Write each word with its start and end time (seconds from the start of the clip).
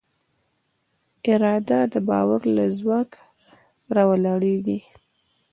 اراده 1.31 1.79
د 1.93 1.95
باور 2.09 2.41
له 2.55 2.65
ځواک 2.77 3.11
راولاړېږي. 3.95 4.79